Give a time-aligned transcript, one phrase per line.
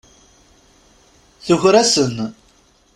[1.45, 2.17] Tuker-asen.